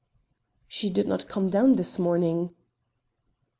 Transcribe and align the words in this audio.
"She 0.67 0.89
did 0.89 1.07
not 1.07 1.27
come 1.27 1.51
down 1.51 1.75
this 1.75 1.99
morning." 1.99 2.55